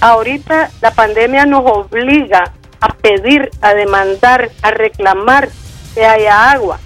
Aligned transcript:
ahorita 0.00 0.70
la 0.80 0.90
pandemia 0.92 1.46
nos 1.46 1.62
obliga 1.64 2.52
a 2.80 2.88
pedir, 2.88 3.50
a 3.60 3.74
demandar, 3.74 4.50
a 4.62 4.70
reclamar 4.70 5.48
que 5.94 6.04
haya 6.04 6.50
agua. 6.50 6.78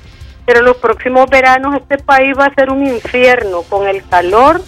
Pero 0.46 0.62
los 0.62 0.76
próximos 0.76 1.30
veranos 1.30 1.74
este 1.76 1.98
país 1.98 2.36
va 2.38 2.46
a 2.46 2.54
ser 2.54 2.70
un 2.70 2.86
infierno 2.86 3.62
con 3.62 3.86
el 3.86 4.06
calor, 4.06 4.60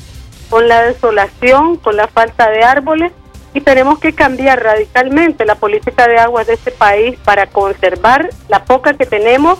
con 0.48 0.68
la 0.68 0.82
desolación, 0.82 1.76
con 1.76 1.96
la 1.96 2.06
falta 2.06 2.50
de 2.50 2.62
árboles 2.62 3.12
y 3.52 3.60
tenemos 3.60 3.98
que 3.98 4.12
cambiar 4.12 4.62
radicalmente 4.62 5.44
la 5.44 5.54
política 5.54 6.06
de 6.06 6.18
aguas 6.18 6.46
de 6.46 6.54
este 6.54 6.70
país 6.70 7.18
para 7.24 7.46
conservar 7.46 8.28
la 8.48 8.64
poca 8.64 8.94
que 8.94 9.06
tenemos, 9.06 9.58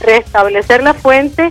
restablecer 0.00 0.82
la 0.82 0.92
fuente 0.92 1.50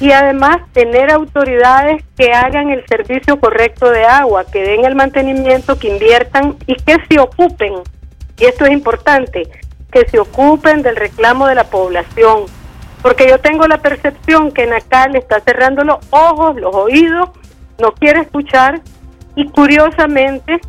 y 0.00 0.12
además 0.12 0.58
tener 0.72 1.10
autoridades 1.10 2.04
que 2.16 2.32
hagan 2.32 2.70
el 2.70 2.86
servicio 2.86 3.40
correcto 3.40 3.90
de 3.90 4.04
agua, 4.04 4.44
que 4.44 4.62
den 4.62 4.84
el 4.84 4.94
mantenimiento, 4.94 5.78
que 5.78 5.88
inviertan 5.88 6.56
y 6.66 6.76
que 6.76 6.96
se 7.08 7.18
ocupen, 7.18 7.74
y 8.38 8.44
esto 8.44 8.64
es 8.64 8.72
importante, 8.72 9.48
que 9.90 10.08
se 10.08 10.18
ocupen 10.18 10.82
del 10.82 10.96
reclamo 10.96 11.46
de 11.46 11.56
la 11.56 11.64
población, 11.64 12.44
porque 13.02 13.28
yo 13.28 13.40
tengo 13.40 13.66
la 13.66 13.78
percepción 13.78 14.52
que 14.52 14.66
Nacal 14.66 15.16
está 15.16 15.40
cerrando 15.40 15.82
los 15.82 15.98
ojos, 16.10 16.56
los 16.56 16.74
oídos, 16.74 17.30
no 17.78 17.92
quiere 17.92 18.20
escuchar 18.20 18.80
y 19.34 19.48
curiosamente 19.48 20.60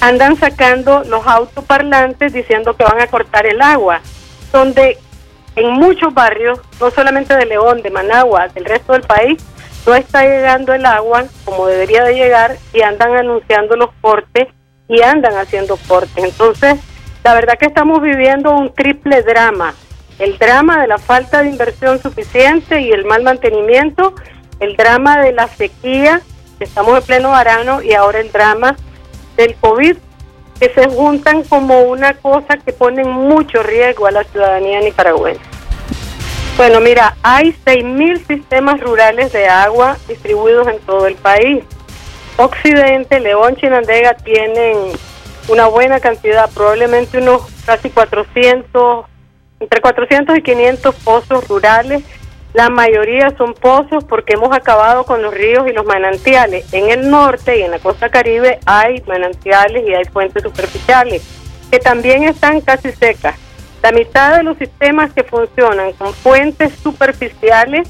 andan 0.00 0.36
sacando 0.36 1.02
los 1.04 1.26
autoparlantes 1.26 2.32
diciendo 2.32 2.76
que 2.76 2.84
van 2.84 3.00
a 3.00 3.06
cortar 3.06 3.46
el 3.46 3.60
agua, 3.62 4.00
donde 4.52 4.98
en 5.56 5.72
muchos 5.72 6.12
barrios, 6.12 6.60
no 6.80 6.90
solamente 6.90 7.34
de 7.36 7.46
León, 7.46 7.82
de 7.82 7.90
Managua, 7.90 8.48
del 8.48 8.64
resto 8.64 8.92
del 8.92 9.02
país, 9.02 9.42
no 9.86 9.94
está 9.94 10.22
llegando 10.22 10.72
el 10.72 10.86
agua 10.86 11.24
como 11.44 11.66
debería 11.66 12.04
de 12.04 12.14
llegar 12.14 12.56
y 12.72 12.82
andan 12.82 13.16
anunciando 13.16 13.76
los 13.76 13.90
cortes 14.00 14.48
y 14.88 15.02
andan 15.02 15.36
haciendo 15.36 15.76
cortes. 15.88 16.24
Entonces, 16.24 16.76
la 17.22 17.34
verdad 17.34 17.58
que 17.58 17.66
estamos 17.66 18.02
viviendo 18.02 18.52
un 18.52 18.72
triple 18.74 19.22
drama. 19.22 19.74
El 20.18 20.38
drama 20.38 20.80
de 20.80 20.86
la 20.86 20.98
falta 20.98 21.42
de 21.42 21.50
inversión 21.50 22.00
suficiente 22.00 22.80
y 22.80 22.92
el 22.92 23.04
mal 23.04 23.22
mantenimiento, 23.22 24.14
el 24.60 24.76
drama 24.76 25.20
de 25.20 25.32
la 25.32 25.48
sequía, 25.48 26.20
estamos 26.60 26.98
en 26.98 27.04
pleno 27.04 27.30
varano, 27.30 27.82
y 27.82 27.94
ahora 27.94 28.20
el 28.20 28.30
drama 28.30 28.76
del 29.36 29.54
COVID, 29.56 29.96
que 30.58 30.68
se 30.70 30.88
juntan 30.88 31.42
como 31.44 31.82
una 31.82 32.14
cosa 32.14 32.56
que 32.56 32.72
pone 32.72 33.04
mucho 33.04 33.62
riesgo 33.62 34.06
a 34.06 34.10
la 34.12 34.24
ciudadanía 34.24 34.80
nicaragüense. 34.80 35.42
Bueno, 36.56 36.80
mira, 36.80 37.16
hay 37.22 37.52
6.000 37.64 38.26
sistemas 38.26 38.80
rurales 38.80 39.32
de 39.32 39.48
agua 39.48 39.96
distribuidos 40.06 40.68
en 40.68 40.78
todo 40.80 41.06
el 41.08 41.16
país. 41.16 41.64
Occidente, 42.36 43.18
León, 43.18 43.56
Chinandega 43.56 44.14
tienen 44.14 44.76
una 45.48 45.66
buena 45.66 46.00
cantidad, 46.00 46.48
probablemente 46.50 47.18
unos 47.18 47.42
casi 47.66 47.90
400, 47.90 49.06
entre 49.60 49.80
400 49.80 50.38
y 50.38 50.42
500 50.42 50.94
pozos 50.96 51.48
rurales 51.48 52.02
la 52.54 52.70
mayoría 52.70 53.36
son 53.36 53.52
pozos 53.52 54.04
porque 54.04 54.34
hemos 54.34 54.56
acabado 54.56 55.04
con 55.04 55.20
los 55.20 55.34
ríos 55.34 55.66
y 55.68 55.72
los 55.72 55.84
manantiales. 55.84 56.72
En 56.72 56.88
el 56.88 57.10
norte 57.10 57.58
y 57.58 57.62
en 57.62 57.72
la 57.72 57.80
costa 57.80 58.08
caribe 58.10 58.60
hay 58.64 59.02
manantiales 59.08 59.84
y 59.86 59.92
hay 59.92 60.04
fuentes 60.04 60.44
superficiales 60.44 61.22
que 61.68 61.80
también 61.80 62.22
están 62.22 62.60
casi 62.60 62.92
secas. 62.92 63.36
La 63.82 63.90
mitad 63.90 64.36
de 64.36 64.44
los 64.44 64.56
sistemas 64.56 65.12
que 65.12 65.24
funcionan 65.24 65.92
con 65.94 66.14
fuentes 66.14 66.72
superficiales, 66.80 67.88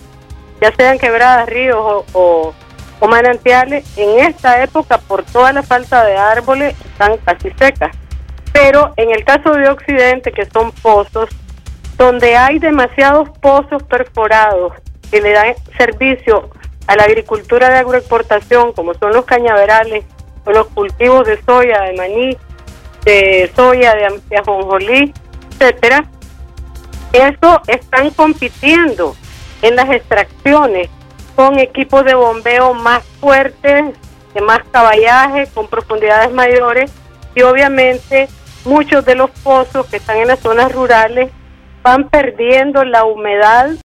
ya 0.63 0.75
sean 0.75 0.99
quebradas, 0.99 1.47
ríos 1.47 2.05
o, 2.15 2.55
o 3.01 3.07
manantiales, 3.07 3.85
en 3.99 4.21
esta 4.21 4.63
época 4.63 4.97
por 4.97 5.25
toda 5.25 5.53
la 5.53 5.63
falta 5.63 6.05
de 6.07 6.17
árboles 6.17 6.75
están 6.87 7.19
casi 7.19 7.51
secas. 7.51 7.95
Pero 8.55 8.95
en 8.97 9.11
el 9.11 9.25
caso 9.25 9.53
de 9.53 9.69
Occidente, 9.69 10.33
que 10.33 10.47
son 10.47 10.73
pozos, 10.73 11.29
donde 11.97 12.37
hay 12.37 12.59
demasiados 12.59 13.29
pozos 13.41 13.83
perforados 13.85 14.73
que 15.11 15.21
le 15.21 15.33
dan 15.33 15.55
servicio 15.79 16.51
a 16.87 16.97
la 16.97 17.05
agricultura 17.05 17.71
de 17.71 17.79
agroexportación, 17.79 18.73
como 18.73 18.95
son 18.95 19.13
los 19.13 19.25
cañaverales 19.25 20.05
o 20.45 20.51
los 20.51 20.67
cultivos 20.69 21.27
de 21.27 21.41
soya, 21.43 21.83
de 21.83 21.93
maní, 21.95 22.37
de 23.05 23.51
soya, 23.55 23.95
de, 23.95 24.37
ajonjolí, 24.37 25.15
etcétera, 25.53 26.05
eso 27.13 27.63
están 27.69 28.11
compitiendo 28.11 29.15
en 29.63 29.77
las 29.77 29.89
extracciones 29.91 30.91
con 31.37 31.59
equipos 31.59 32.05
de 32.05 32.15
bombeo 32.15 32.75
más 32.75 33.05
fuertes, 33.21 33.95
de 34.35 34.41
más 34.41 34.61
caballaje, 34.71 35.49
con 35.55 35.69
profundidades 35.69 36.33
mayores 36.33 36.91
y 37.35 37.43
obviamente 37.43 38.29
muchos 38.65 39.05
de 39.05 39.15
los 39.15 39.31
pozos 39.31 39.87
que 39.87 39.97
están 39.97 40.19
en 40.19 40.29
las 40.29 40.41
zonas 40.41 40.73
rurales 40.73 41.31
van 41.85 42.09
perdiendo 42.09 42.83
la 42.83 43.05
humedad 43.05 43.77